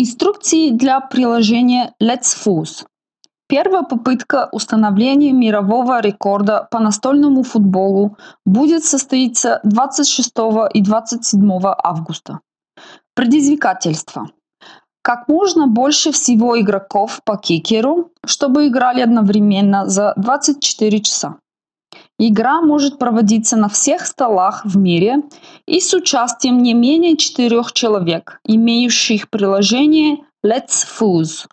[0.00, 2.86] Инструкции для приложения Let's Fools.
[3.48, 8.16] Первая попытка установления мирового рекорда по настольному футболу
[8.46, 10.32] будет состоиться 26
[10.72, 11.50] и 27
[11.82, 12.38] августа.
[13.16, 14.30] Предизвикательство.
[15.02, 21.38] Как можно больше всего игроков по кикеру, чтобы играли одновременно за 24 часа.
[22.20, 25.22] Игра может проводиться на всех столах в мире
[25.66, 31.46] и с участием не менее четырех человек, имеющих приложение Let's Fuse.